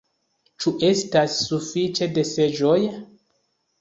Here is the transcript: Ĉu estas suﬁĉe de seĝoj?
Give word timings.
Ĉu 0.63 0.71
estas 0.87 1.37
suﬁĉe 1.43 2.09
de 2.17 2.27
seĝoj? 2.31 2.77